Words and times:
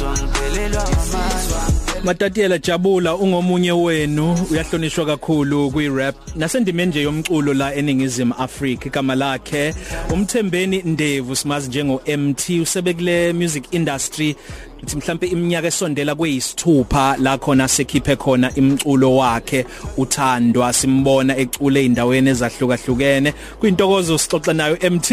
ngifiswa 0.00 0.12
ngiphelelwa 0.12 0.82
ngamandla 0.82 1.70
Matatiyela 2.04 2.58
Jabula 2.58 3.14
ungomunye 3.14 3.72
wenu. 3.72 4.38
Uyahlonishwa 4.50 5.06
kakhulu 5.06 5.70
kwi-rap. 5.70 6.14
Nasendimeni 6.36 6.90
nje 6.90 7.02
yomculo 7.02 7.54
la 7.54 7.74
eningizimu 7.74 8.34
Africa 8.38 8.86
igama 8.86 9.14
lakhe 9.14 9.74
umthembeni 10.12 10.82
Ndevu 10.82 11.36
simazi 11.36 11.68
njengo 11.68 12.02
MT 12.18 12.50
usebekule 12.62 13.32
music 13.32 13.64
industry 13.70 14.36
ithi 14.82 14.96
mhlambe 14.96 15.26
iminyaka 15.26 15.68
esondela 15.68 16.14
kweyisithupha 16.14 17.16
la 17.18 17.38
khona 17.38 17.68
sekhiphe 17.68 18.16
khona 18.16 18.54
imculo 18.54 19.16
wakhe 19.16 19.66
uthandwa 19.96 20.72
simbona 20.72 21.36
ecule 21.36 21.84
endaweni 21.84 22.30
ezahlukahlukene. 22.30 23.34
Kwintokozo 23.60 24.18
sixoxa 24.18 24.52
nayo 24.52 24.78
MT 24.90 25.10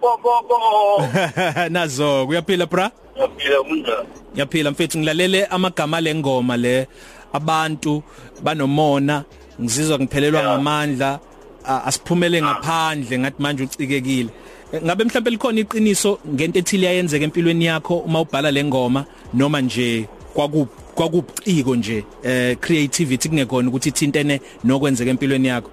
bo 0.00 0.16
bo 0.22 0.42
bo 0.48 0.56
bo. 0.58 0.98
Bo 0.98 1.68
nazo 1.74 2.26
kuyaphila 2.26 2.66
bra? 2.66 2.90
Yaphila 3.16 3.62
kunjani? 3.62 4.08
Yaphila 4.34 4.70
mfethu 4.70 4.98
ngilalele 4.98 5.46
amagama 5.46 6.00
lengoma 6.00 6.56
le. 6.56 6.86
Abantu 7.32 8.02
banomona 8.42 9.24
ngizizwa 9.60 9.98
ngiphelelwa 9.98 10.40
Yeah. 10.40 10.52
ngamandla 10.54 11.20
a- 11.64 11.82
asiphumele 11.84 12.42
ngaphandle 12.42 13.18
ngathi 13.18 13.42
manje 13.42 13.62
ucikekile. 13.62 14.28
Eh, 14.72 14.82
ngabe 14.84 15.04
mhlawumbe 15.04 15.30
likhona 15.30 15.60
iqiniso 15.60 16.18
ngento 16.28 16.58
ethile 16.58 16.86
yayenzeka 16.86 17.24
empilweni 17.24 17.64
yakho 17.64 17.96
uma 17.98 18.20
ubhala 18.20 18.50
lengoma 18.50 19.04
noma 19.34 19.60
nje 19.60 20.08
kwaku 20.34 20.66
kwakuciko 20.94 21.76
nje 21.76 22.04
eh 22.24 22.56
creativity 22.60 23.28
kungekhona 23.28 23.68
ukuthi 23.68 23.88
ithintene 23.88 24.40
nokwenzeka 24.64 25.10
empilweni 25.10 25.48
yakho? 25.48 25.70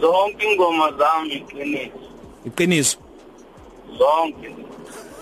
Zonke 0.00 0.52
ingoma 0.52 0.92
zami 0.98 1.34
iqiniso. 1.34 1.98
Iqiniso? 2.46 2.98
Zonke 3.98 4.48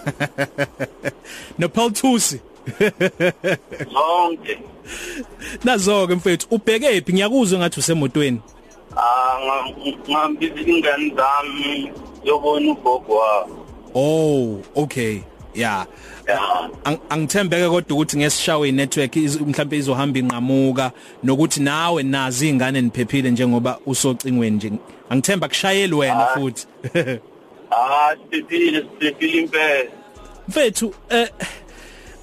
no 1.59 1.69
Paul 1.69 1.91
Thusi 1.93 2.41
zonke 3.93 4.59
nazo 5.65 6.07
ke 6.07 6.15
mfethu 6.15 6.47
ubheke 6.51 7.01
phi 7.01 7.13
ngiyakuzwa 7.13 7.59
ngathi 7.59 7.81
usemotweni 7.81 8.41
ah 8.97 9.65
ngambizile 10.11 10.73
ingane 10.73 11.13
zami 11.17 11.93
yobona 12.25 12.73
ugogo 12.73 13.15
wabo 13.17 13.57
Oh, 13.95 14.63
okay. 14.77 15.21
Yeah. 15.55 15.85
yeah 16.29 16.69
Ang- 16.85 16.99
Angithembeke 17.09 17.69
kodwa 17.69 17.97
ukuthi 17.97 18.17
ngesishawe 18.17 18.69
inetwork 18.69 19.17
mhlambe 19.17 19.77
izohamba 19.77 20.19
inqamuka 20.19 20.93
nokuthi 21.23 21.61
nawe 21.61 22.03
nazi 22.03 22.49
ingane 22.49 22.81
niphephile 22.81 23.31
njengoba 23.31 23.79
usocingweni 23.87 24.57
nje. 24.57 24.73
Angithemba 25.09 25.49
kushayeli 25.49 25.95
wena 25.95 26.31
Ah. 26.31 26.35
futhi. 26.39 26.67
ah 27.71 28.15
siphephile 28.17 28.83
siphephile 28.83 29.39
impela 29.39 29.91
Mfethu 30.49 30.95
eh 31.11 31.29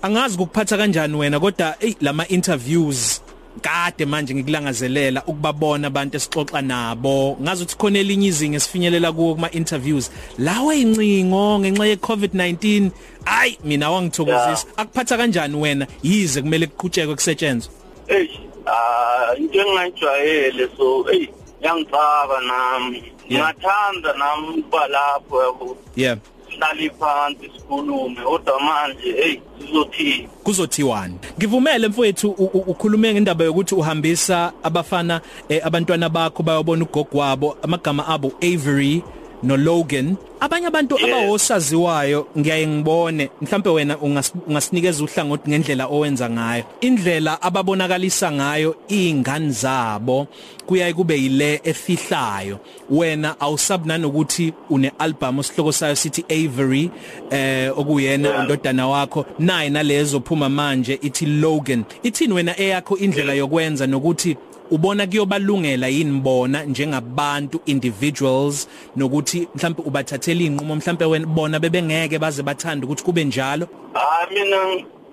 angazi 0.01 0.37
ukuphatha 0.37 0.77
kanjani 0.77 1.15
wena 1.15 1.39
kodwa 1.39 1.75
ey 1.79 1.95
lama 2.01 2.27
interviews 2.27 3.21
kade 3.61 4.05
manje 4.05 4.35
ngikulangazelela 4.35 5.23
ukubabona 5.25 5.87
abantu 5.87 6.17
esixoxa 6.17 6.61
nabo. 6.61 7.37
Ngazi 7.41 7.63
ukuthi 7.63 7.77
khona 7.77 7.99
elinye 7.99 8.27
izinga 8.27 8.57
esifinyelela 8.57 9.11
kuwo 9.11 9.33
kuma 9.35 9.51
interviews 9.51 10.11
lawe 10.37 10.81
incingo 10.81 11.59
ngenxa 11.59 11.85
ye 11.85 11.95
COVID-19 11.95 12.91
ay 13.25 13.57
mina 13.63 13.91
wangithokozisa. 13.91 14.67
Akuphatha 14.77 15.17
kanjani 15.17 15.55
wena? 15.55 15.87
Yize 16.03 16.41
kumele 16.41 16.67
kuqhutshekwe 16.67 17.15
kusetshenzwe? 17.15 17.71
Hey 18.07 18.27
ah 18.65 19.35
into 19.37 19.59
engayijwayele 19.59 20.69
so 20.77 21.03
hey 21.03 21.27
yangifaka 21.61 22.41
nami 22.47 23.03
Yeah. 23.29 23.43
ngathanda 23.53 24.13
nami 24.13 24.47
ukuba 24.59 24.87
lapho 24.87 25.43
yabo 25.43 25.77
yeah. 25.95 26.17
Sihlale 26.49 26.89
phansi 26.99 27.51
sikhulume 27.55 28.15
kodwa 28.21 28.59
manje 28.59 29.11
hey 29.11 29.39
sizothini 29.59 30.29
kuzothiwani? 30.43 31.13
Ngivumele 31.37 31.87
mfowethu 31.87 32.29
u- 32.31 32.45
u- 32.53 32.63
ukhulume 32.67 33.13
ngendaba 33.13 33.45
yokuthi 33.45 33.75
uhambisa 33.75 34.53
abafana 34.63 35.21
eh, 35.49 35.65
abantwana 35.65 36.09
bakho 36.09 36.43
bayobona 36.43 36.83
ugogo 36.85 37.17
wabo 37.17 37.57
amagama 37.63 38.07
abo 38.07 38.31
Avery. 38.41 39.03
No 39.43 39.57
Logan 39.57 40.15
abanye 40.39 40.67
abantu 40.67 40.97
Yeah. 40.99 41.17
abawosaziwayo 41.17 42.27
ngiyaye 42.37 42.67
ngibone. 42.67 43.29
Mhlambe 43.41 43.69
wena 43.69 43.95
ungas- 43.95 44.31
ungasinikeza 44.47 45.03
uhlangothi 45.03 45.49
ngendlela 45.49 45.87
owenza 45.87 46.29
ngayo. 46.29 46.63
Indlela 46.81 47.41
ababonakalisa 47.41 48.31
ngayo 48.31 48.75
ingane 48.87 49.49
zabo 49.51 50.27
kuyaye 50.65 50.93
kube 50.93 51.17
yile 51.17 51.61
efihlayo. 51.63 52.59
Wena 52.89 53.39
awusabunani 53.39 54.05
ukuthi 54.05 54.53
une 54.69 54.91
album 54.99 55.39
osihloko 55.39 55.71
sayo 55.71 55.95
sithi 55.95 56.25
Avery 56.29 56.91
eh 57.31 57.71
okuyena 57.77 58.29
Yeah. 58.29 58.41
undodana 58.41 58.87
wakho. 58.87 59.25
Naye 59.39 59.69
nalezo 59.69 60.19
phuma 60.21 60.49
manje 60.49 60.99
ithi 61.01 61.25
Logan. 61.25 61.83
Ithini 62.03 62.33
wena 62.33 62.59
eyakho 62.59 62.97
indlela 62.97 63.33
yokwenza 63.33 63.87
nokuthi 63.87 64.37
ubona 64.71 65.07
kuyobalungela 65.07 65.87
yini 65.87 66.19
bona 66.19 66.63
njengabantu 66.63 67.59
individuals 67.65 68.67
nokuthi 68.95 69.47
mhlawumbe 69.55 69.83
ubathathela 69.85 70.41
inqumo 70.41 70.75
mhlawumbe 70.75 71.05
wena 71.05 71.25
bona 71.27 71.59
bebengeke 71.59 72.19
baze 72.19 72.43
bathanda 72.43 72.85
ukuthi 72.85 73.03
kube 73.03 73.23
njalo? 73.23 73.67
Ah 73.95 74.27
mina 74.31 74.57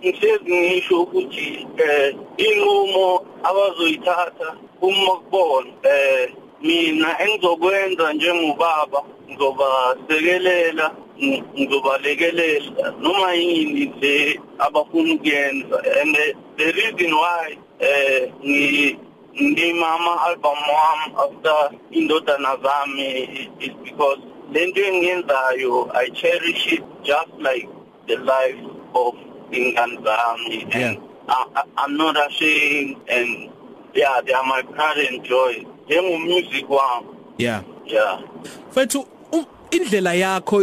ngihlezi 0.01 0.53
ngisho 0.55 1.03
ukuthi 1.03 1.67
eh 1.79 2.15
inqumo 2.37 3.25
abazoyithatha 3.43 4.57
uma 4.83 5.11
kubona 5.17 5.71
eh 5.83 6.31
mina 6.63 7.09
engizokwenza 7.23 8.13
njengobaba 8.13 9.03
ngizobasekelela 9.31 10.91
ng- 11.21 11.43
ngizobalekelela 11.61 12.93
noma 13.01 13.35
yini 13.35 13.93
le 14.01 14.41
abafuna 14.59 15.15
ukuyenza. 15.15 15.77
And 16.01 16.15
the- 16.17 16.35
the 16.57 16.73
reason 16.73 17.13
why 17.15 17.57
eh 17.81 18.31
ngi 18.47 18.97
ngimama 19.43 20.21
album 20.27 20.59
wami 20.75 21.09
after 21.25 21.79
indodana 21.93 22.57
zami. 22.63 23.51
Is 23.61 23.75
because 23.85 24.19
lento 24.53 24.81
engiyenzayo 24.81 25.91
i 25.95 26.11
cherish 26.11 26.73
it 26.73 26.85
just 27.03 27.31
like 27.39 27.69
the 28.07 28.17
life 28.17 28.61
of 28.95 29.15
ingane 29.51 29.99
zami. 30.03 30.69
Yeah. 30.75 30.89
and 30.89 30.99
I, 31.29 31.47
I, 31.57 31.63
I'm 31.79 31.97
not 31.97 32.17
ashamed 32.17 32.97
and 33.09 33.51
yeah 33.95 34.21
they 34.25 34.33
are 34.33 34.45
my 34.45 34.63
pride 34.63 34.99
and 34.99 35.25
joy. 35.25 35.65
Njengomusic 35.89 36.69
wami 36.69 37.15
yeah. 37.39 37.63
Yeah. 37.87 38.21
Mfethu 38.71 39.07
um, 39.33 39.45
indlela 39.71 40.15
yakho 40.15 40.63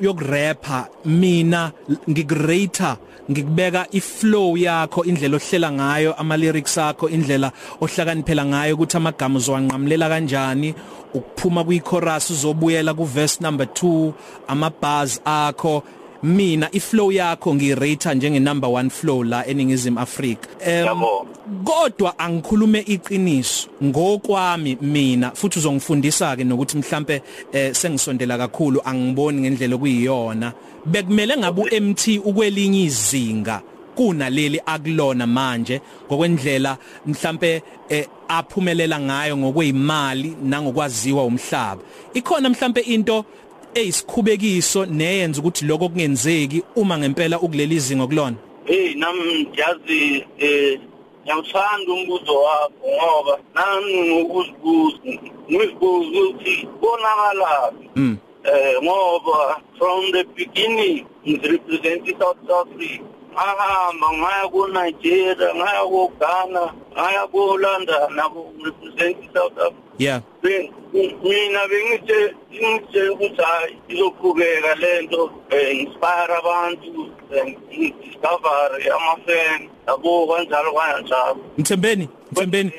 yokurapper 0.00 0.86
mina 1.04 1.72
ngikurater 2.08 2.96
ngikubeka 3.30 3.86
iflow 3.92 4.56
yakho 4.56 5.04
indlela 5.04 5.36
ohlela 5.36 5.72
ngayo 5.72 6.14
ama 6.18 6.36
lyrics 6.36 6.78
akho 6.78 7.08
indlela 7.08 7.52
ohlakaniphela 7.80 8.44
ngayo 8.44 8.74
ukuthi 8.74 8.96
amagama 8.96 9.38
uzwanqamulela 9.38 10.08
kanjani 10.08 10.74
ukuphuma 11.14 11.64
kwi-chorus 11.64 12.30
uzobuyela 12.30 12.94
ku 12.94 13.04
verse 13.04 13.38
number 13.40 13.66
2 13.66 14.12
ama 14.48 14.70
bars 14.70 15.20
akho 15.24 15.82
mina 16.22 16.68
iflow 16.72 17.12
yakho 17.12 17.54
ngirate 17.54 18.14
njenge 18.14 18.40
number 18.40 18.70
1 18.70 18.90
flow 18.90 19.24
la 19.24 19.46
eningizimu 19.46 19.98
Africa 19.98 20.46
Yabo. 20.66 21.26
kodwa 21.64 22.18
angikhulume 22.18 22.80
iqiniso 22.80 23.68
ngokwami 23.84 24.78
mina 24.80 25.30
futhi 25.30 25.58
uzongifundisa 25.58 26.36
ke 26.36 26.44
nokuthi 26.44 26.78
mhlambe 26.78 27.22
eh, 27.52 27.74
sengisondela 27.74 28.38
kakhulu 28.38 28.80
angiboni 28.84 29.40
ngendlela 29.40 29.74
okuyiyona. 29.74 30.52
Bekumele 30.86 31.36
ngabe 31.36 31.62
uMT 31.62 32.20
ukwelinye 32.24 32.82
izinga 32.84 33.60
kunaleli 33.94 34.60
akulona 34.66 35.26
manje 35.26 35.80
ngokwendlela 36.06 36.76
mhlambe 37.06 37.62
eh, 37.88 38.06
aphumelela 38.28 39.00
ngayo 39.00 39.36
ngokwezimali 39.36 40.36
nangokwaziwa 40.42 41.24
umhlaba. 41.24 41.82
Ikhona 42.14 42.48
mhlambe 42.48 42.80
into 42.80 43.24
eyisikhubekiso 43.74 44.86
neyenza 44.86 45.40
ukuthi 45.40 45.64
lokho 45.64 45.88
kungenzeki 45.88 46.62
uma 46.76 46.98
ngempela 46.98 47.40
ukuleli 47.40 47.74
izinga 47.74 48.06
kulona? 48.06 48.36
Hey 48.64 48.94
nami 48.94 49.46
ngiyazi 49.48 50.24
eh 50.38 50.80
ngiyawuthanda 51.24 51.92
umbuzo 51.92 52.34
wakho 52.34 52.86
ngoba 52.96 53.38
nami 53.54 53.92
ngokuzibuza 54.08 54.98
ngizibuza 55.50 56.18
ukuthi 56.20 56.68
bonakala 56.80 57.72
mm 57.96 58.16
eh 58.44 58.74
ngoba 58.82 59.60
from 59.78 60.12
the 60.12 60.24
beginning 60.34 61.06
ngirepresent 61.26 62.06
South 62.18 62.50
Africa. 62.50 63.02
Ngahamba 63.32 64.06
ngaya 64.12 64.48
ku 64.52 64.68
Nigeria 64.68 65.54
ngaya 65.54 65.82
ku 65.88 66.12
Ghana 66.20 66.64
ngaya 66.92 67.24
ku 67.32 67.56
London 67.56 68.14
nabo 68.16 68.52
represent 68.60 69.16
South 69.32 69.56
Africa. 69.56 69.96
Yeah. 69.98 70.20
Mina 70.42 71.62
bengithe 71.70 72.34
ngithe 72.52 73.08
ukuthi 73.08 73.42
hayi 73.42 73.76
izoqhubeka 73.88 74.74
lento 74.74 75.30
eh, 75.50 75.80
inspire 75.80 76.34
abantu 76.38 77.10
eh, 77.36 77.56
discover 78.04 78.70
ama-fan. 78.96 79.68
Yabo 79.88 80.26
kanjalo 80.26 80.72
kanjalo. 80.72 81.40
Mthembeni 81.58 82.08
Mthembeni. 82.32 82.70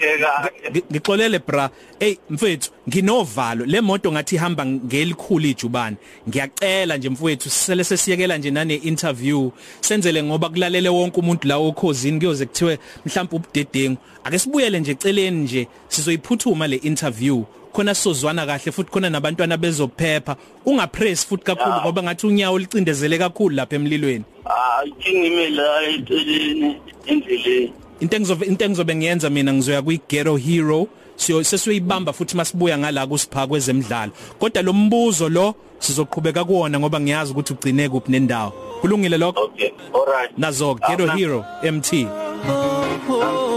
Ngixolele 0.91 1.39
bra. 1.39 1.69
Hey 1.99 2.17
mfethu 2.29 2.71
nginovalo. 2.89 3.65
Le 3.65 3.81
moto 3.81 4.11
ngathi 4.11 4.35
ihamba 4.35 4.65
ngelikhulu 4.65 5.45
ijubane. 5.45 5.97
Ngiyacela 6.29 6.97
nje 6.97 7.09
mfethu 7.09 7.49
sisele 7.49 7.83
sesiyekela 7.83 8.37
nje 8.37 8.51
nane 8.51 8.75
interview 8.75 9.51
senzele 9.81 10.23
ngoba 10.23 10.49
kulalele 10.49 10.89
wonke 10.89 11.19
umuntu 11.19 11.47
la 11.47 11.57
okhosini 11.57 12.19
kuyoze 12.19 12.45
kuthiwe 12.45 12.79
mhlawumbe 13.05 13.35
ubudedengu. 13.35 13.97
Ake 14.23 14.39
sibuyele 14.39 14.79
nje 14.79 14.91
eceleni 14.91 15.43
nje 15.43 15.67
sizoyiphuthuma 15.87 16.67
le 16.67 16.75
interview 16.75 17.43
khona 17.73 17.95
sizozwana 17.95 18.45
kahle 18.45 18.71
futhi 18.71 18.91
khona 18.91 19.09
nabantwana 19.09 19.57
bezophepha 19.67 20.35
ungapress 20.65 21.25
futhi 21.27 21.43
kakhulu 21.43 21.75
Ya. 21.75 21.81
ngoba 21.81 22.03
ngathi 22.03 22.27
unyawo 22.27 22.59
licindezele 22.59 23.17
kakhulu 23.17 23.55
lapha 23.55 23.75
emlilweni. 23.75 24.23
Hayi 24.43 24.93
ngime 25.19 25.49
la 25.49 25.83
eceleni 25.83 26.75
endleleni. 27.07 27.73
Into 27.99 28.15
engizobe 28.17 28.45
into 28.45 28.65
engizobe 28.65 28.95
ngiyenza 28.95 29.29
mina 29.29 29.53
ngizoya 29.53 29.81
kwi 29.81 30.01
Ghetto 30.09 30.35
Hero 30.37 30.87
siyo 31.15 31.43
sesiyoyibamba 31.43 32.13
futhi 32.13 32.35
masibuya 32.37 32.77
ngala 32.77 33.07
kusipha 33.07 33.47
kwezemidlalo. 33.47 34.11
Kodwa 34.39 34.61
lo 34.61 34.73
mbuzo 34.73 35.29
lo 35.29 35.55
sizoqhubeka 35.79 36.43
kuwona 36.43 36.79
ngoba 36.79 36.99
ngiyazi 36.99 37.31
ukuthi 37.31 37.53
ugcine 37.53 37.89
kuphi 37.89 38.11
nendawo. 38.11 38.51
Kulungile 38.81 39.17
lokho? 39.17 39.41
Okay 39.43 39.71
alright 39.93 40.37
nazo 40.37 40.75
Ghetto 40.75 41.03
Awuna- 41.07 41.15
Hero 41.17 41.45
MT 41.63 42.07
Without 42.43 43.52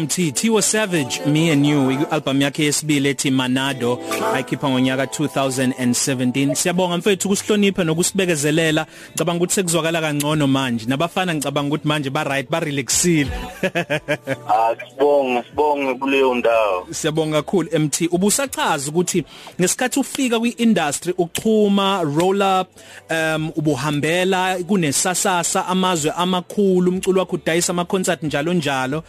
MT 0.00 0.32
Tiwa 0.32 0.62
Savage 0.62 1.20
Me 1.26 1.50
and 1.50 1.66
You 1.66 1.90
i-album 1.90 2.40
yakhe 2.40 2.64
yesibili 2.64 3.08
ethi 3.08 3.30
Manado 3.30 3.98
ayikhipha 4.34 4.68
ngonyaka 4.68 5.04
2017 5.04 6.54
siyabonga 6.54 6.96
mfethu 6.96 7.28
ukusihlonipha 7.28 7.84
nokusibekezelela. 7.84 8.86
Ngicabanga 9.10 9.36
ukuthi 9.36 9.54
sekuzwakala 9.54 10.00
kangcono 10.00 10.46
manje. 10.46 10.86
Nabafana 10.86 11.34
ngicabanga 11.34 11.68
ukuthi 11.68 11.88
manje 11.88 12.10
ba 12.10 12.24
right 12.24 12.50
ba 12.50 12.60
relaxile 12.60 13.30
Ah 14.48 14.74
sibonge 14.88 15.42
sibonge 15.42 15.94
kuleyo 15.94 16.34
ndawo. 16.34 16.86
Siyabonga 16.90 17.42
kakhulu 17.42 17.78
MT 17.78 18.08
ubusachaza 18.10 18.90
ukuthi 18.90 19.24
ngesikhathi 19.60 20.00
ufika 20.00 20.40
kwi-industry 20.40 21.14
uchuma 21.18 22.02
roll 22.02 22.42
up 22.42 22.68
um 23.10 23.52
ubuhambela 23.56 24.58
kunesasasa 24.68 25.66
amazwe 25.66 26.12
amakhulu 26.16 26.90
umculo 26.90 27.20
wakho 27.20 27.36
udayisa 27.36 27.72
ama 27.72 27.84
concert 27.84 28.22
njalo 28.22 28.52
njalo 28.52 29.02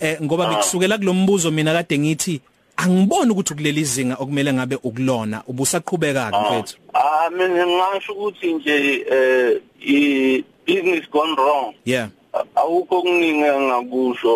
eh 0.00 0.20
ngoba 0.34 0.48
ngikusukela 0.48 0.98
kulombuzo 0.98 1.50
mina 1.50 1.72
kade 1.72 1.98
ngithi 1.98 2.40
angiboni 2.76 3.30
ukuthi 3.30 3.54
kuleli 3.54 3.80
izinga 3.80 4.14
okumele 4.18 4.52
ngabe 4.52 4.76
ukulona 4.82 5.42
ubusaqhubeka 5.46 6.30
ke 6.30 6.38
mfethu 6.40 6.74
Ah 6.94 7.30
mina 7.30 7.66
ngisho 7.94 8.12
ukuthi 8.12 8.52
nje 8.54 9.06
eh 9.10 9.60
i 9.86 10.44
business 10.66 11.10
gone 11.10 11.34
wrong. 11.36 11.74
yeah 11.84 12.08
Awukho 12.56 12.98
okuningi 12.98 13.44
engakusho 13.46 14.34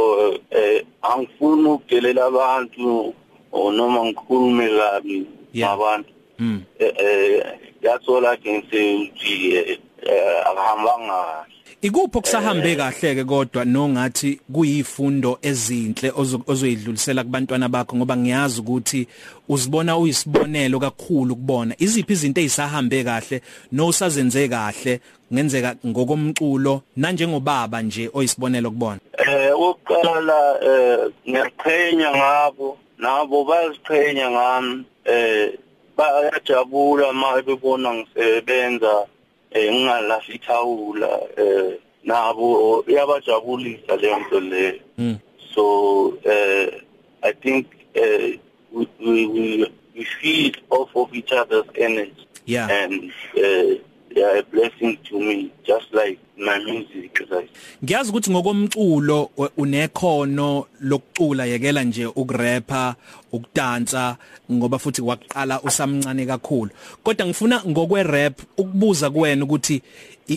eh 0.50 0.85
angifuni 1.03 1.69
ukudelela 1.69 2.25
abantu 2.27 3.15
noma 3.53 4.05
ngikhulume 4.05 4.69
kabi 4.79 5.27
Yeah. 5.53 5.75
ngabantu. 5.77 6.11
mm 6.39 6.61
Eh 6.79 6.93
eh 6.99 7.59
that's 7.83 8.06
all 8.09 8.25
I 8.27 8.37
can 8.37 8.62
say 8.71 9.11
ukuthi 9.11 9.55
eh, 9.56 9.79
eh, 10.03 10.47
akuhambanga 10.47 11.09
kahle. 11.09 11.57
Ikupho 11.82 12.20
kusahambe 12.20 12.76
kahle 12.76 13.15
ke 13.15 13.25
kodwa 13.25 13.65
nongathi 13.65 14.41
kuyifundo 14.53 15.38
ezinhle 15.43 16.11
ozo- 16.11 16.43
ozoyidlulisela 16.47 17.25
kubantwana 17.25 17.69
bakho? 17.69 17.97
Ngoba 17.97 18.17
ngiyazi 18.17 18.61
ukuthi 18.61 19.06
uzibona 19.49 19.97
uyisibonelo 19.99 20.81
kakhulu 20.81 21.37
kubona. 21.37 21.75
Iziphi 21.79 22.12
izinto 22.12 22.41
ezisahambe 22.41 23.05
kahle 23.05 23.43
nosazenze 23.73 24.49
kahle 24.49 25.00
ngenzeka 25.32 25.76
ngokomculo 25.87 26.82
nanjengobaba 26.97 27.82
nje 27.82 28.11
oyisibonelo 28.14 28.71
kubona? 28.71 29.00
Eh 29.19 29.53
oqala 29.55 30.38
eh 30.62 31.11
ngiyaqhenya 31.29 32.11
ngabo 32.11 32.79
nabo 32.99 33.44
bayaziqhenya 33.44 34.31
ngami. 34.31 34.85
Eh 35.05 35.53
bayajabula 35.97 37.11
uma 37.11 37.43
bebona 37.43 37.94
ngisebenza. 37.94 39.06
Eh 39.50 39.73
ngingalahli 39.73 40.35
ithawula 40.35 41.21
eh 41.37 41.79
nabo 42.05 42.85
iyabajabulisa 42.89 43.97
leyo 43.97 44.19
nto 44.19 44.41
leyo 44.41 44.81
mm. 44.99 45.19
so 45.55 45.65
uh, 46.25 46.69
I 47.23 47.33
think 47.33 47.67
we, 48.73 48.89
we 49.00 49.27
we 49.27 49.73
we 49.97 50.05
feed 50.21 50.59
off 50.71 50.95
of 50.95 51.12
each 51.15 51.33
other's 51.33 51.67
energy. 51.75 52.27
Yeah. 52.45 52.69
And 52.69 53.11
uh, 53.11 53.83
they 54.15 54.23
are 54.23 54.39
a 54.39 54.43
blessing 54.43 54.99
to 55.09 55.19
me 55.19 55.53
just 55.65 55.93
like 55.93 56.19
my 56.38 56.58
music 56.58 57.20
I 57.32 57.49
ngiyazi 57.85 58.11
ukuthi 58.11 58.31
ngokomculo 58.31 59.31
unekhono 59.56 60.67
lokucula 60.81 61.44
yekela 61.44 61.82
nje 61.82 62.06
ukurapper 62.06 62.94
ukudansa 63.32 64.17
ngoba 64.52 64.79
futhi 64.79 65.02
waqala 65.02 65.62
usamncane 65.62 66.26
kakhulu. 66.26 66.70
Kodwa 67.02 67.26
ngifuna 67.26 67.62
ngokwe 67.69 68.02
rap 68.02 68.40
ukubuza 68.56 69.11
kuwena 69.11 69.44
ukuthi 69.44 69.82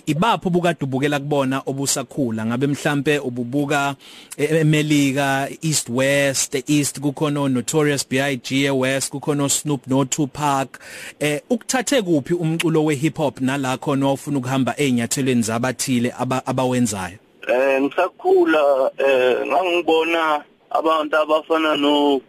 ibapho 0.06 0.50
bukade 0.50 0.83
ubukela 0.83 1.19
kubona 1.19 1.62
obusakhula? 1.65 2.45
Ngabe 2.45 2.68
mhlambe 2.68 3.19
ububuka 3.19 3.95
eMelika 4.38 5.50
East 5.62 5.89
West 5.89 6.69
East 6.69 7.00
kukhona 7.00 7.50
Notorious 7.50 8.07
B.I.G 8.09 8.69
West 8.69 9.12
kukhona 9.12 9.50
Snoop 9.50 9.88
no 9.88 10.06
Tupac 10.06 10.80
eh 11.19 11.42
ukuthathe 11.50 12.01
kuphi 12.01 12.33
umculo 12.33 12.86
we 12.86 12.95
hip 12.95 13.18
hop 13.18 13.42
nala 13.42 13.77
khona 13.77 14.07
ofuna 14.07 14.38
ukuhamba 14.38 14.75
einyathelweni 14.77 15.42
zabathile 15.42 15.90
aba- 16.17 16.43
abawenzayo? 16.45 17.17
Eh 17.47 17.81
ngisakhula 17.81 18.91
eh 18.97 19.45
ngangibona 19.47 20.43
abantu 20.69 21.15
abafana 21.17 21.75
no 21.75 22.21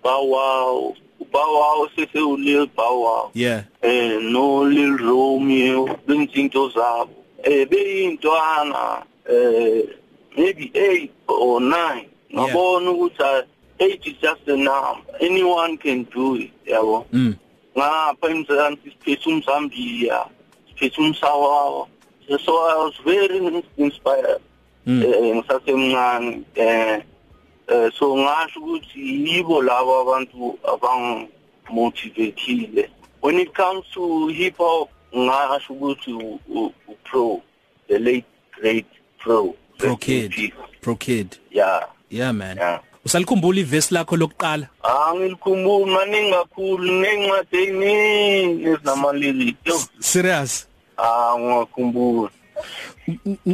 Wow 1.55 1.89
sesewulil 1.97 2.67
Bow 2.77 3.01
Wow 3.03 3.31
yeah. 3.35 3.63
Eh 3.83 4.19
no 4.23 4.65
Lil 4.65 4.97
Romeo 4.99 5.87
benzinto 6.07 6.69
zabo 6.75 7.11
eh 7.45 7.67
beyintwana 7.69 9.03
eh 9.31 9.85
maybe 10.37 10.71
8 10.75 11.09
or 11.29 11.61
9 11.61 12.05
ngabona 12.35 12.91
ukuthi 12.91 13.23
ah, 13.23 13.43
age 13.81 14.07
is 14.07 14.17
just 14.21 14.49
a 14.49 14.57
number. 14.57 15.03
Anyone 15.21 15.77
can 15.77 16.05
do 16.05 16.37
it 16.37 16.51
yabo? 16.67 17.05
Mm. 17.13 17.37
Ngapha 17.77 18.29
emzansi 18.31 18.91
siphethe 18.91 19.29
umzambiya 19.31 20.27
siphethe 20.69 21.01
umsawawa. 21.01 21.87
So 22.45 22.53
i 22.69 22.75
was 22.85 22.95
very 23.05 23.63
inspired. 23.77 24.41
Mm. 24.87 25.03
eh 25.03 25.35
ngisasemncane 25.37 26.43
eh 26.55 27.03
eh, 27.69 27.91
so 27.99 28.17
ngasho 28.17 28.61
ukuthi 28.61 29.01
yibo 29.29 29.63
labo 29.63 30.01
abantu 30.01 30.59
abang 30.73 31.29
motivated 31.71 32.91
when 33.21 33.39
it 33.39 33.53
comes 33.55 33.85
to 33.95 34.27
hip 34.29 34.57
hop 34.57 34.91
ngasho 35.17 35.75
ukuthi 35.75 36.13
u- 36.49 36.73
pro 37.05 37.43
the 37.89 37.99
late 37.99 38.25
great 38.61 38.87
pro. 39.19 39.55
Pro 39.79 39.97
kid. 39.97 40.53
pro 40.81 40.95
kid. 40.97 41.37
Yeah. 41.51 41.87
Yeah 42.11 42.33
man. 42.33 42.57
Yeah. 42.57 42.81
Usalikhumbula 43.05 43.61
ivesi 43.61 43.95
lakho 43.95 44.17
lokuqala? 44.17 44.69
Angilikhumbuki 44.83 45.91
maningi 45.91 46.31
kakhulu. 46.31 46.93
Nencwadi 47.01 47.57
eziningi 47.57 48.65
ezinamaliriki 48.65 49.57
yo. 49.65 49.81
Serious? 50.01 50.67
Ah 50.99 51.37
ngiyakhumbula. 51.39 52.31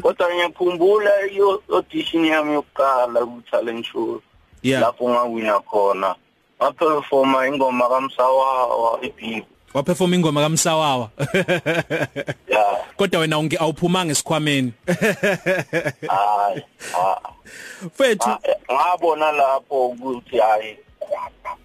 Kodwa 0.03 0.27
ngiyakhumbula 0.35 1.13
iyo 1.33 1.63
audition 1.73 2.25
yami 2.25 2.53
yokuqala 2.55 3.21
ku-talent 3.27 3.87
show. 3.87 4.23
Yeah. 4.63 4.83
Lapho 4.83 5.09
ngawina 5.09 5.61
khona. 5.61 6.15
Ngaperforma 6.59 7.47
ingoma 7.47 7.89
kamsawawa 7.89 8.99
ebhibi 9.03 9.47
waperform 9.75 10.15
ingoma 10.15 10.41
kaMsawawa. 10.41 11.11
Ya 12.49 12.65
kodwa 12.97 13.21
wena 13.21 13.39
unge 13.39 13.57
awuphumanga 13.61 14.13
esikhwameni. 14.13 14.73
Hayi 16.09 16.63
ah, 16.99 17.21
mfethu 17.87 18.31
ah, 18.31 18.39
ngabona 18.73 19.33
lapho 19.33 19.87
ukuthi 19.87 20.39
hayi 20.39 20.77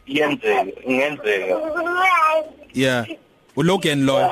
yenzeka 0.07 0.81
ingenzeka. 0.85 1.57
Yeah. 2.73 3.05
uLogan 3.55 4.05
Loy. 4.05 4.23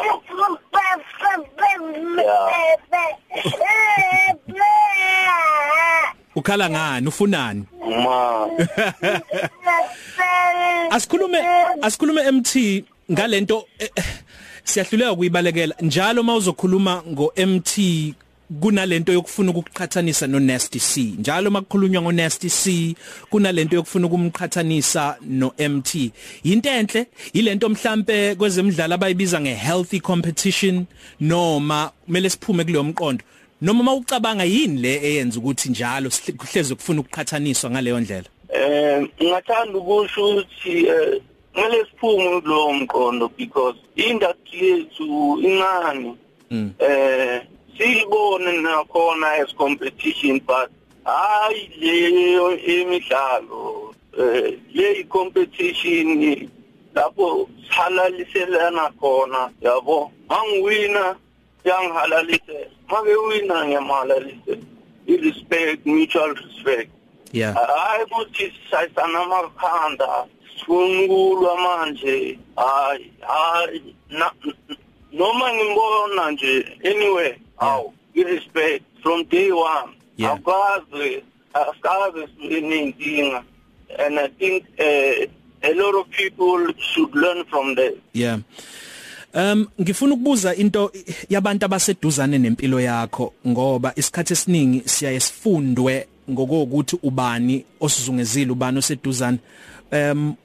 Ukhala 6.36 6.70
ngani? 6.70 7.08
Ufunani? 7.08 7.64
Ma. 8.04 8.48
Asikhulume 10.92 11.40
asikhulume 11.82 12.32
MT 12.32 12.84
ngalento 13.12 13.68
eh, 13.80 13.90
eh, 13.96 14.04
siyahluleka 14.64 15.16
kuyibalekela 15.16 15.76
njalo 15.82 16.24
mawuzokhuluma 16.24 17.04
ngo 17.08 17.34
MT 17.48 17.80
kunalento 18.60 19.14
yokufuna 19.14 19.52
ukuqhathanisa 19.52 20.28
no 20.28 20.40
Nasty 20.40 20.80
C. 20.80 21.16
Njalo 21.20 21.52
makukhulunywa 21.52 22.02
ngo 22.02 22.12
Nasty 22.12 22.50
C 22.50 22.96
kunalento 23.30 23.76
yokufuna 23.76 24.08
ukumqhathanisa 24.08 25.18
no 25.22 25.54
MT 25.70 26.12
into 26.44 26.70
enhle 26.70 27.08
ilento 27.34 27.70
mhlambe 27.70 28.36
kwezemidlalo 28.36 28.96
abayibiza 28.96 29.42
nge 29.42 29.54
healthy 29.54 30.00
competition 30.00 30.86
noma 31.20 31.92
kumele 32.06 32.30
siphume 32.30 32.64
kuleyo 32.64 32.84
mqondo. 32.84 33.24
Noma 33.62 33.84
mawucabanga 33.84 34.44
yini 34.44 34.82
le 34.82 34.96
eyenza 35.04 35.40
ukuthi 35.40 35.70
njalo 35.70 36.10
kuhleze 36.38 36.76
kufuna 36.76 37.02
ukuqhathaniswa 37.02 37.72
ngaleyo 37.72 38.00
ndlela? 38.00 38.30
Eh 38.50 39.08
ngingathanda 39.22 39.78
ukusho 39.78 40.30
ukuthi 40.30 40.86
eh 40.86 41.22
kumele 41.54 41.86
siphume 41.86 42.42
kulowo 42.42 42.74
mqondo 42.74 43.32
because 43.38 43.78
industry 43.96 44.68
yethu 44.70 45.40
incane. 45.42 46.16
Mm. 46.52 46.72
eh 46.80 47.42
siyibone 47.86 48.62
nakhona 48.62 49.28
as 49.42 49.52
competition 49.56 50.40
but 50.46 50.70
hayi 51.06 51.72
leyo 51.80 52.58
emidlalo 52.58 53.96
eh 54.18 54.54
le 54.74 55.04
competition 55.10 56.50
lapho 56.96 57.50
halaliselana 57.70 58.92
khona 59.00 59.50
yabo? 59.62 60.12
Mangiwina 60.30 61.16
yangihalalisela. 61.66 62.68
Make 62.90 63.16
wina 63.30 63.66
ngiyamhalalise 63.66 64.60
i-respect 65.08 65.86
mutual 65.86 66.36
respect. 66.36 66.92
Yeah. 67.32 67.56
Hayi 67.56 68.04
ukuthi 68.04 68.54
sayisana 68.72 69.20
amakhanda 69.20 70.26
sifunkulwa 70.60 71.58
manje. 71.58 72.40
Hayi 72.56 73.12
hayi 73.22 73.96
na- 74.10 74.34
noma 75.12 75.54
ngimbona 75.54 76.32
nje 76.32 76.66
anyway. 76.84 77.34
Aw 77.62 77.84
i-respect 78.16 78.84
from 79.04 79.24
day 79.30 79.52
one 79.52 79.94
Yeah. 80.18 80.34
akwazi 80.36 81.24
asikaze 81.54 82.28
sinenkinga 82.38 83.44
and 84.06 84.20
i 84.20 84.28
think 84.28 84.64
uh, 84.80 85.26
a 85.62 85.74
lot 85.74 85.96
of 86.00 86.08
people 86.10 86.74
should 86.94 87.16
learn 87.16 87.46
from 87.46 87.76
that 87.76 87.94
Yeah. 88.14 88.40
Um 89.34 89.68
ngifuna 89.82 90.14
ukubuza 90.14 90.56
into 90.56 90.92
yabantu 91.30 91.66
abaseduzane 91.66 92.38
nempilo 92.38 92.80
yakho 92.82 93.34
ngoba 93.48 93.94
isikhathi 93.96 94.34
esiningi 94.34 94.82
siyaye 94.86 95.20
sifundwe 95.20 96.08
ngokuthi 96.32 96.98
ubani 97.04 97.66
osizungezile 97.80 98.52
ubani 98.52 98.78
oseduzane. 98.78 99.38
Um 99.92 100.36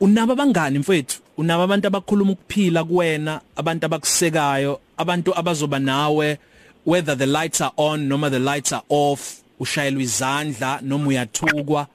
unaba 0.00 0.34
bangani 0.34 0.78
mfethu? 0.78 1.20
Unaba 1.36 1.62
abantu 1.64 1.86
abakhuluma 1.86 2.32
ukuphila 2.32 2.84
kuwena, 2.84 3.40
abantu 3.56 3.86
abakusekayo, 3.86 4.80
abantu 4.96 5.38
abazoba 5.38 5.78
nawe 5.78 6.38
whether 6.84 7.14
the 7.14 7.26
lights 7.26 7.60
are 7.60 7.72
on 7.76 8.08
noma 8.08 8.30
the 8.30 8.38
lights 8.38 8.72
are 8.72 8.84
off, 8.88 9.42
ushayelwa 9.60 10.02
izandla 10.02 10.80
noma 10.82 11.08
uyathukwa. 11.08 11.86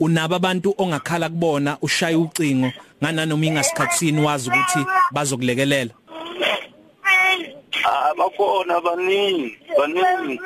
unaba 0.00 0.36
abantu 0.36 0.74
ongakhala 0.78 1.28
kubona 1.28 1.78
ushaya 1.82 2.18
ucingo 2.18 2.72
ngananoma 3.02 3.46
ingasikhatsini 3.46 4.20
wazi 4.22 4.50
ukuthi 4.50 4.86
bazokulekelela. 5.12 5.90
Ah 7.84 8.14
bakhona 8.18 8.80
baningi 8.80 9.58
baningi. 9.78 10.40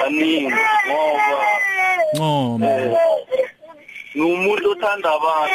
Baningi 0.00 0.52
ngoba 0.86 1.48
ncoma 2.14 2.68
ngumuntu 4.16 4.70
othanda 4.70 5.12
abantu. 5.12 5.54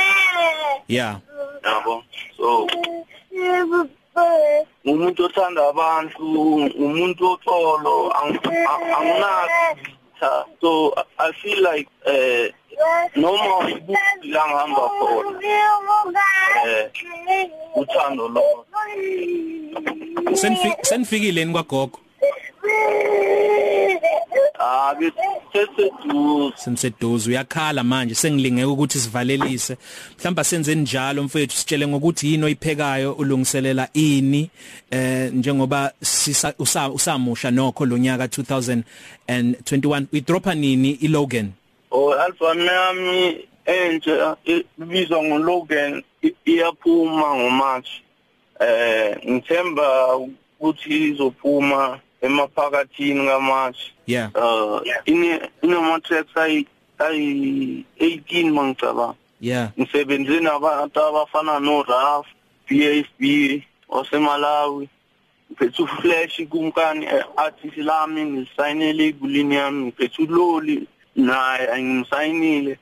Yeah. 0.87 1.19
Yabo 1.63 2.03
so 2.37 2.67
umuntu 4.85 5.25
othanda 5.25 5.67
abantu 5.69 6.23
umuntu 6.85 7.25
oxolo 7.33 8.13
anginaki 8.95 9.81
so 10.61 10.93
i 11.17 11.31
feel 11.33 11.59
like 11.63 11.89
eh 12.05 12.53
noma 13.15 13.69
ikuphi 13.69 14.27
la 14.31 14.43
ngihamba 14.47 14.83
khona 14.97 15.39
eh 16.65 16.89
uthando 17.75 18.27
lo. 18.27 18.65
Senifike 20.33 20.83
senifikile 20.83 21.45
ni 21.45 21.53
kwagogo? 21.53 21.99
Ah 24.61 24.95
beseseduze 24.95 26.57
seniseduze 26.57 27.29
uyakhala 27.29 27.83
manje 27.83 28.15
sengilingeke 28.15 28.65
ukuthi 28.65 28.99
sivalelise. 28.99 29.77
Mhlamba 30.19 30.43
senze 30.43 30.75
njalo 30.75 31.23
mfethu 31.23 31.57
sitshele 31.57 31.87
ngokuthi 31.87 32.31
yini 32.31 32.45
oyiphekayo 32.45 33.13
ulungiselela 33.13 33.89
ini 33.93 34.49
eh 34.91 35.33
njengoba 35.33 35.91
usamusha 36.93 37.51
nokho 37.51 37.85
lonyaka 37.85 38.25
2021 38.25 40.03
uyidropa 40.13 40.55
nini 40.55 40.91
ilogan? 40.91 41.51
O 41.91 42.13
album 42.13 42.59
yami 42.65 43.37
entsha 43.65 44.37
ibizwa 44.77 45.23
ngoLogan 45.23 46.03
iyaphuma 46.45 47.35
ngoMarch 47.35 47.89
eh 48.59 49.17
ngithemba 49.29 50.17
ukuthi 50.59 51.09
izophuma 51.09 51.99
emaphakathini 52.21 53.27
kaMarch 53.27 53.77
yeah. 54.05 54.29
Uh 54.35 54.81
ine 55.05 55.41
inoma 55.61 55.99
tracks 55.99 56.37
ayi 56.37 56.67
ayi 56.99 57.85
18 57.99 58.51
mangicabanga 58.51 59.15
yeah. 59.41 59.69
Ngisebenze 59.79 60.39
nabantu 60.39 60.99
abafana 60.99 61.59
no 61.59 61.83
Raf 61.83 62.25
PFB 62.67 63.63
osemalawi. 63.89 64.89
Ngiphethe 65.51 65.83
uflash 65.83 66.41
kumkani 66.49 67.07
artist 67.37 67.77
lami 67.77 68.25
ngisayinele 68.25 69.07
ibulini 69.07 69.55
yami 69.55 69.85
ngiphethe 69.85 70.23
uloli 70.23 70.87
naye 71.15 71.83
ngimsayinile 71.83 72.77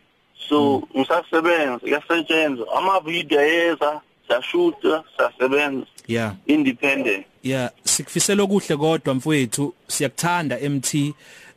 so 0.49 0.83
ngisasebenza 0.97 1.79
yasetshenzwa 1.83 2.77
ama 2.77 2.99
video 2.99 3.41
yeza 3.41 4.01
siyashuta 4.27 5.03
siyasebenza. 5.17 5.85
Yeah. 6.07 6.33
Independent. 6.47 7.25
Yeah, 7.43 7.69
sikufisela 7.83 8.43
okuhle 8.43 8.77
kodwa 8.77 9.13
mfowethu, 9.15 9.73
siyakuthanda 9.87 10.59
MT. 10.69 11.13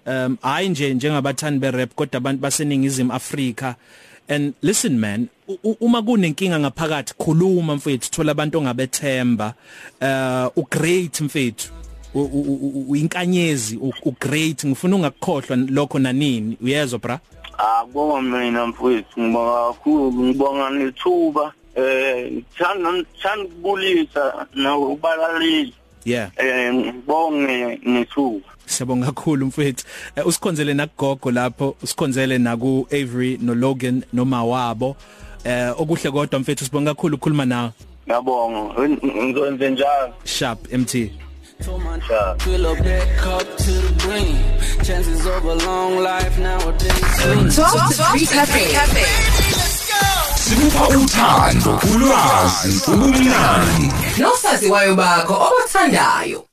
Um 0.06 0.36
hayi 0.42 0.68
nje 0.68 0.94
njengabathandi 0.94 1.58
berap 1.60 1.94
kodwa 1.94 2.16
abantu 2.16 2.40
baseningizimu 2.42 3.12
Afrika. 3.12 3.74
And 4.28 4.54
listen 4.62 4.98
man, 4.98 5.28
uma 5.80 6.02
kunenkinga 6.02 6.58
ngaphakathi 6.60 7.14
khuluma 7.18 7.76
mfowethu, 7.76 8.10
thola 8.10 8.32
abantu 8.32 8.58
ongabethemba. 8.58 9.54
Uh 10.00 10.58
u 10.62 10.66
great 10.70 11.20
mfowethu. 11.20 11.68
Uyinkanyezi, 12.14 13.76
u 13.76 13.92
u- 14.04 14.14
great. 14.20 14.64
Ngifuna 14.64 14.96
ungakukhohlwa 14.96 15.56
lokho 15.56 15.98
nanini. 15.98 16.56
Uyezwa 16.62 16.98
bra? 16.98 17.20
akubonga 17.58 18.22
mina 18.38 18.66
mfowethu 18.66 19.20
ngibonga 19.20 19.66
kakhulu 19.72 20.24
ngibonga 20.24 20.70
nethuba 20.70 21.52
eh 21.76 22.32
ngithanda 22.32 22.92
ngithanda 22.92 23.44
ukubulisa 23.44 24.46
nokubalaleli 24.54 25.74
Yeah. 26.04 26.30
eh 26.36 26.74
ngibonge 26.74 27.80
nethuba 27.86 28.46
Siyabonga 28.66 29.06
kakhulu 29.06 29.46
mfethu. 29.46 29.84
Eh, 30.16 30.26
Usikhonzele 30.26 30.74
nakugogo 30.74 31.30
lapho, 31.30 31.76
usikhonzele 31.82 32.38
naku 32.38 32.86
Avery 32.90 33.38
no 33.42 33.54
Logan 33.54 34.02
noma 34.12 34.44
wabo. 34.44 34.96
Eh 35.44 35.70
okuhle 35.80 36.10
kodwa 36.10 36.40
mfethu 36.40 36.64
sibonga 36.64 36.94
kakhulu 36.94 37.14
ukukhuluma 37.16 37.44
nawe. 37.44 37.70
ngiyabonga 38.06 38.88
ngizwenze 38.88 39.70
njalo 39.70 40.14
Sharp 40.24 40.72
MT. 40.72 41.10
Sharp. 42.08 42.42
Fill 42.42 42.66
up 42.66 42.78
that 42.78 43.18
cup 43.18 43.56
to 43.58 43.70
the 43.70 43.92
brim. 44.02 44.36
Chances 44.84 45.26
of 45.26 45.44
a 45.44 45.54
long 45.66 45.98
life 46.02 46.38
nowadays. 46.38 47.56
Talk 47.56 47.94
to 47.94 48.02
Free 48.10 48.26
Cafe. 48.26 49.41
Sikupha 50.52 50.88
uthando, 50.88 51.80
ulwazi, 51.94 52.82
ubumnandi. 52.92 53.88
Nosaziwayo 54.18 54.94
bakho 54.94 55.34
obathandayo. 55.48 56.44